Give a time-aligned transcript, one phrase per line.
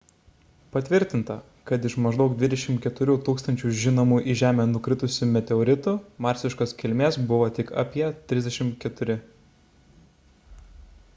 [0.75, 1.33] patvirtinta
[1.71, 5.93] kad iš maždaug 24 000 žinomų į žemę nukritusių meteoritų
[6.27, 9.19] marsiškos kilmės buvo tik apie 34